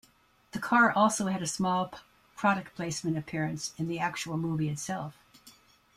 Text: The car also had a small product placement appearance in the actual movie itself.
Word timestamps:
The 0.53 0.57
car 0.57 0.91
also 0.91 1.27
had 1.27 1.43
a 1.43 1.45
small 1.45 1.93
product 2.35 2.73
placement 2.75 3.19
appearance 3.19 3.71
in 3.77 3.87
the 3.87 3.99
actual 3.99 4.35
movie 4.35 4.67
itself. 4.67 5.13